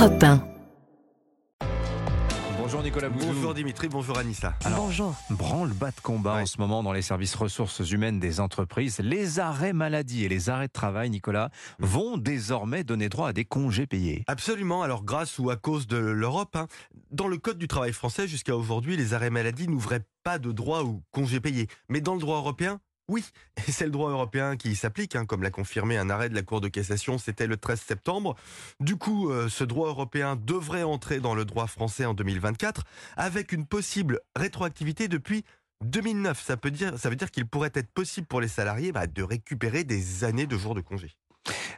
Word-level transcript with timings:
Europe 0.00 0.22
1. 0.22 0.42
Bonjour 2.58 2.82
Nicolas 2.82 3.10
Bouzou. 3.10 3.26
Bonjour 3.34 3.52
Dimitri, 3.52 3.88
bonjour 3.90 4.16
Anissa. 4.16 4.54
Bonjour. 4.74 5.14
Branle-bas 5.28 5.90
de 5.90 6.00
combat 6.02 6.36
Ouais. 6.36 6.42
en 6.42 6.46
ce 6.46 6.56
moment 6.56 6.82
dans 6.82 6.92
les 6.94 7.02
services 7.02 7.34
ressources 7.34 7.80
humaines 7.90 8.18
des 8.18 8.40
entreprises. 8.40 8.98
Les 9.00 9.40
arrêts 9.40 9.74
maladie 9.74 10.24
et 10.24 10.28
les 10.30 10.48
arrêts 10.48 10.68
de 10.68 10.72
travail, 10.72 11.10
Nicolas, 11.10 11.50
vont 11.80 12.16
désormais 12.16 12.82
donner 12.82 13.10
droit 13.10 13.28
à 13.28 13.32
des 13.34 13.44
congés 13.44 13.86
payés. 13.86 14.24
Absolument, 14.26 14.82
alors 14.82 15.04
grâce 15.04 15.38
ou 15.38 15.50
à 15.50 15.56
cause 15.56 15.86
de 15.86 15.98
l'Europe, 15.98 16.56
hein, 16.56 16.66
dans 17.10 17.28
le 17.28 17.36
Code 17.36 17.58
du 17.58 17.68
travail 17.68 17.92
français, 17.92 18.26
jusqu'à 18.26 18.56
aujourd'hui, 18.56 18.96
les 18.96 19.12
arrêts 19.12 19.28
maladie 19.28 19.68
n'ouvraient 19.68 20.04
pas 20.24 20.38
de 20.38 20.50
droit 20.50 20.82
ou 20.82 21.02
congés 21.10 21.40
payés. 21.40 21.68
Mais 21.90 22.00
dans 22.00 22.14
le 22.14 22.20
droit 22.20 22.38
européen, 22.38 22.80
oui, 23.10 23.24
et 23.68 23.72
c'est 23.72 23.84
le 23.84 23.90
droit 23.90 24.10
européen 24.10 24.56
qui 24.56 24.76
s'applique, 24.76 25.16
hein, 25.16 25.26
comme 25.26 25.42
l'a 25.42 25.50
confirmé 25.50 25.98
un 25.98 26.08
arrêt 26.08 26.28
de 26.28 26.34
la 26.34 26.42
Cour 26.42 26.60
de 26.60 26.68
cassation, 26.68 27.18
c'était 27.18 27.48
le 27.48 27.56
13 27.56 27.80
septembre. 27.80 28.36
Du 28.78 28.96
coup, 28.96 29.30
euh, 29.30 29.48
ce 29.48 29.64
droit 29.64 29.88
européen 29.88 30.36
devrait 30.36 30.84
entrer 30.84 31.18
dans 31.18 31.34
le 31.34 31.44
droit 31.44 31.66
français 31.66 32.04
en 32.04 32.14
2024, 32.14 32.84
avec 33.16 33.52
une 33.52 33.66
possible 33.66 34.20
rétroactivité 34.36 35.08
depuis 35.08 35.44
2009. 35.84 36.40
Ça, 36.40 36.56
peut 36.56 36.70
dire, 36.70 36.96
ça 36.98 37.10
veut 37.10 37.16
dire 37.16 37.30
qu'il 37.30 37.46
pourrait 37.46 37.72
être 37.74 37.90
possible 37.90 38.26
pour 38.28 38.40
les 38.40 38.48
salariés 38.48 38.92
bah, 38.92 39.06
de 39.06 39.22
récupérer 39.22 39.82
des 39.82 40.24
années 40.24 40.46
de 40.46 40.56
jours 40.56 40.76
de 40.76 40.80
congé. 40.80 41.10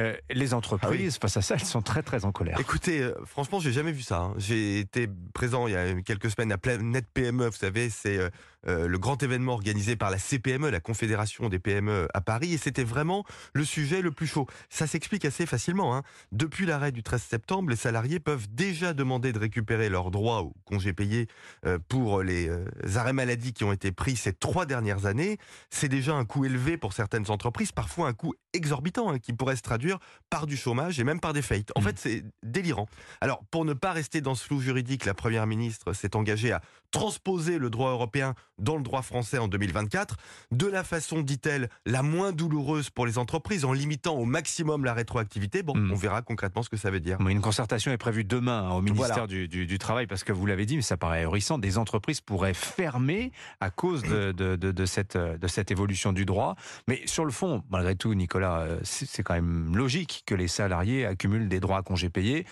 Euh, 0.00 0.16
les 0.30 0.52
entreprises, 0.54 1.18
face 1.18 1.36
à 1.36 1.42
ça, 1.42 1.54
elles 1.54 1.64
sont 1.64 1.82
très 1.82 2.02
très 2.02 2.24
en 2.24 2.32
colère. 2.32 2.58
Écoutez, 2.58 3.00
euh, 3.00 3.14
franchement, 3.24 3.60
j'ai 3.60 3.72
jamais 3.72 3.92
vu 3.92 4.02
ça. 4.02 4.18
hein. 4.18 4.34
J'ai 4.36 4.80
été 4.80 5.08
présent 5.32 5.68
il 5.68 5.72
y 5.74 5.76
a 5.76 5.94
quelques 6.02 6.30
semaines 6.30 6.50
à 6.50 6.58
Planète 6.58 7.06
PME. 7.14 7.46
Vous 7.46 7.56
savez, 7.56 7.90
c'est 7.90 8.18
euh, 8.18 8.28
euh, 8.66 8.86
le 8.88 8.98
grand 8.98 9.22
événement 9.22 9.52
organisé 9.52 9.96
par 9.96 10.10
la 10.10 10.18
CPME, 10.18 10.70
la 10.70 10.80
Confédération 10.80 11.48
des 11.48 11.58
PME 11.58 12.08
à 12.14 12.20
Paris, 12.20 12.54
et 12.54 12.58
c'était 12.58 12.84
vraiment 12.84 13.24
le 13.52 13.64
sujet 13.64 14.02
le 14.02 14.10
plus 14.10 14.26
chaud. 14.26 14.46
Ça 14.68 14.86
s'explique 14.86 15.24
assez 15.24 15.46
facilement. 15.46 15.96
hein. 15.96 16.02
Depuis 16.32 16.66
l'arrêt 16.66 16.92
du 16.92 17.02
13 17.02 17.22
septembre, 17.22 17.70
les 17.70 17.76
salariés 17.76 18.20
peuvent 18.20 18.46
déjà 18.50 18.92
demander 18.94 19.32
de 19.32 19.38
récupérer 19.38 19.88
leurs 19.88 20.10
droits 20.10 20.42
au 20.42 20.54
congés 20.64 20.92
payés 20.92 21.26
euh, 21.66 21.78
pour 21.88 22.22
les 22.22 22.48
euh, 22.48 22.64
arrêts 22.96 23.12
maladie 23.12 23.52
qui 23.52 23.64
ont 23.64 23.72
été 23.72 23.92
pris 23.92 24.16
ces 24.16 24.32
trois 24.32 24.66
dernières 24.66 25.06
années. 25.06 25.38
C'est 25.70 25.88
déjà 25.88 26.14
un 26.14 26.24
coût 26.24 26.44
élevé 26.44 26.76
pour 26.76 26.92
certaines 26.92 27.30
entreprises, 27.30 27.72
parfois 27.72 28.08
un 28.08 28.12
coût 28.12 28.34
exorbitant 28.52 29.10
hein, 29.10 29.18
qui 29.18 29.32
pourrait 29.32 29.56
se 29.56 29.62
traduire 29.62 29.98
par 30.30 30.46
du 30.46 30.56
chômage 30.56 30.98
et 31.00 31.04
même 31.04 31.20
par 31.20 31.32
des 31.32 31.42
faillites. 31.42 31.72
En 31.74 31.80
Mm. 31.80 31.84
fait, 31.84 31.98
c'est 31.98 32.24
délirant. 32.42 32.86
Alors, 33.20 33.42
pour 33.50 33.64
ne 33.64 33.72
pas 33.74 33.92
rester 33.92 34.20
dans 34.20 34.34
ce 34.34 34.44
flou 34.44 34.60
juridique, 34.60 35.04
la 35.04 35.14
Première 35.14 35.46
ministre 35.46 35.92
s'est 35.92 36.16
engagée 36.16 36.52
à 36.52 36.60
transposer 36.90 37.58
le 37.58 37.70
droit 37.70 37.90
européen 37.90 38.34
dans 38.58 38.76
le 38.76 38.82
droit 38.82 39.02
français 39.02 39.38
en 39.38 39.48
2024, 39.48 40.16
de 40.52 40.66
la 40.66 40.84
façon, 40.84 41.20
dit-elle, 41.22 41.68
la 41.86 42.02
moins 42.02 42.32
douloureuse 42.32 42.90
pour 42.90 43.06
les 43.06 43.18
entreprises, 43.18 43.64
en 43.64 43.72
limitant 43.72 44.14
au 44.14 44.24
maximum 44.24 44.84
la 44.84 44.94
rétroactivité. 44.94 45.62
Bon, 45.62 45.74
Mm. 45.76 45.90
on 45.92 45.96
verra 45.96 46.22
concrètement 46.22 46.62
ce 46.62 46.68
que 46.70 46.76
ça 46.76 46.90
veut 46.90 47.00
dire. 47.00 47.18
Une 47.20 47.40
concertation 47.40 47.90
est 47.92 47.96
prévue 47.98 48.24
demain 48.24 48.68
hein, 48.68 48.72
au 48.74 48.80
ministère 48.82 49.08
Voilà. 49.14 49.26
du, 49.26 49.48
du- 49.48 49.66
du 49.66 49.78
Travail, 49.78 50.06
parce 50.06 50.24
que 50.24 50.32
vous 50.32 50.46
l'avez 50.46 50.66
dit, 50.66 50.76
mais 50.76 50.82
ça 50.82 50.96
paraît 50.96 51.20
ahurissant, 51.20 51.58
des 51.58 51.78
entreprises 51.78 52.20
pourraient 52.20 52.54
fermer 52.54 53.32
à 53.60 53.70
cause 53.70 54.02
de, 54.02 54.32
de- 54.32 54.56
de- 54.56 54.72
de 54.72 54.86
cette, 54.86 55.16
de 55.16 55.46
cette 55.48 55.70
évolution 55.70 56.12
du 56.12 56.24
droit. 56.24 56.56
Mais 56.88 57.02
sur 57.06 57.24
le 57.24 57.32
fond, 57.32 57.62
malgré 57.70 57.96
tout, 57.96 58.14
Nicolas, 58.14 58.60
euh, 58.60 58.78
c'est 58.84 59.22
quand 59.22 59.34
même 59.34 59.76
logique 59.76 60.22
que 60.26 60.34
les 60.34 60.48
salariés 60.48 61.06
accumulent 61.06 61.48
des 61.48 61.60
droits 61.60 61.78
à 61.78 61.82
congés 61.82 62.10
payés, 62.10 62.46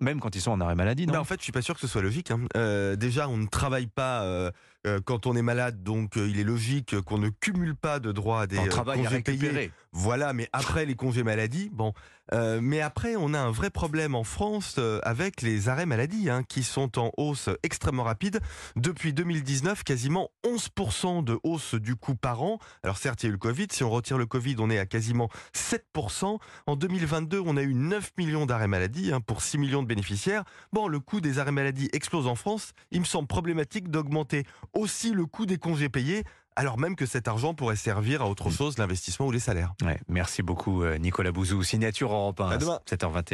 même 0.00 0.18
quand 0.18 0.34
ils 0.34 0.40
sont 0.40 0.50
en 0.50 0.60
arrêt 0.60 0.74
maladie, 0.74 1.06
non? 1.06 1.12
Mais 1.12 1.18
en 1.18 1.24
fait, 1.24 1.38
je 1.38 1.44
suis 1.44 1.52
pas 1.52 1.62
sûr 1.62 1.74
que 1.74 1.80
ce 1.80 1.86
soit 1.86 2.02
logique. 2.02 2.30
hein. 2.32 2.40
Euh, 2.56 2.96
déjà, 2.96 3.28
on 3.28 3.36
ne 3.36 3.46
travaille 3.46 3.86
pas 3.86 4.22
euh, 4.24 4.50
euh, 4.86 5.00
quand 5.02 5.26
on 5.26 5.34
est 5.34 5.42
malade, 5.42 5.82
donc 5.82 6.18
euh, 6.18 6.28
il 6.28 6.38
est 6.38 6.44
logique 6.44 7.00
qu'on 7.02 7.16
ne 7.16 7.30
cumule 7.30 7.74
pas 7.74 8.00
de 8.00 8.12
droits 8.12 8.42
à 8.42 8.46
des 8.46 8.58
euh, 8.58 8.68
congés 8.68 9.20
payés. 9.20 9.70
Voilà, 9.92 10.34
mais 10.34 10.48
après 10.52 10.84
les 10.84 10.94
congés 10.94 11.22
maladie, 11.22 11.70
bon. 11.72 11.92
Mais 12.32 12.80
après, 12.80 13.16
on 13.16 13.34
a 13.34 13.38
un 13.38 13.50
vrai 13.50 13.70
problème 13.70 14.14
en 14.14 14.24
France 14.24 14.80
avec 15.02 15.42
les 15.42 15.68
arrêts 15.68 15.86
maladie, 15.86 16.30
hein, 16.30 16.42
qui 16.42 16.62
sont 16.62 16.98
en 16.98 17.12
hausse 17.18 17.50
extrêmement 17.62 18.02
rapide. 18.02 18.40
Depuis 18.76 19.12
2019, 19.12 19.84
quasiment 19.84 20.30
11% 20.44 21.22
de 21.22 21.38
hausse 21.44 21.74
du 21.74 21.96
coût 21.96 22.16
par 22.16 22.42
an. 22.42 22.58
Alors 22.82 22.96
certes, 22.96 23.22
il 23.22 23.26
y 23.26 23.28
a 23.28 23.30
eu 23.30 23.32
le 23.32 23.38
Covid. 23.38 23.66
Si 23.70 23.84
on 23.84 23.90
retire 23.90 24.18
le 24.18 24.26
Covid, 24.26 24.56
on 24.58 24.70
est 24.70 24.78
à 24.78 24.86
quasiment 24.86 25.28
7%. 25.54 26.38
En 26.66 26.76
2022, 26.76 27.40
on 27.44 27.56
a 27.56 27.62
eu 27.62 27.74
9 27.74 28.12
millions 28.16 28.46
d'arrêts 28.46 28.68
maladie 28.68 29.12
hein, 29.12 29.20
pour 29.20 29.42
6 29.42 29.58
millions 29.58 29.82
de 29.82 29.88
bénéficiaires. 29.88 30.44
Bon, 30.72 30.88
le 30.88 30.98
coût 31.00 31.20
des 31.20 31.38
arrêts 31.38 31.52
maladie 31.52 31.88
explose 31.92 32.26
en 32.26 32.34
France. 32.34 32.72
Il 32.90 33.00
me 33.00 33.06
semble 33.06 33.28
problématique 33.28 33.90
d'augmenter 33.90 34.44
aussi 34.74 35.12
le 35.12 35.26
coût 35.26 35.46
des 35.46 35.58
congés 35.58 35.88
payés, 35.88 36.24
alors 36.56 36.78
même 36.78 36.94
que 36.94 37.06
cet 37.06 37.26
argent 37.26 37.52
pourrait 37.54 37.74
servir 37.76 38.22
à 38.22 38.28
autre 38.28 38.50
chose, 38.50 38.78
l'investissement 38.78 39.26
ou 39.26 39.32
les 39.32 39.40
salaires. 39.40 39.74
Ouais, 39.84 39.98
merci 40.08 40.42
beaucoup, 40.42 40.82
euh, 40.84 40.98
Nicolas 40.98 41.32
Bouzou. 41.32 41.62
Signature 41.64 42.12
Europe 42.12 42.40
1, 42.40 42.48
À 42.50 42.56
demain. 42.58 42.80
7h21. 42.88 43.32